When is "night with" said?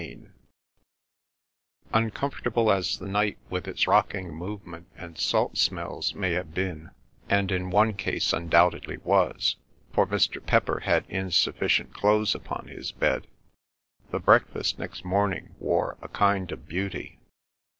3.07-3.67